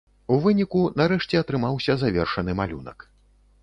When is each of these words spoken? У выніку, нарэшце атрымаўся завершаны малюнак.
У 0.35 0.37
выніку, 0.45 0.81
нарэшце 1.03 1.35
атрымаўся 1.43 1.99
завершаны 2.07 2.51
малюнак. 2.65 3.11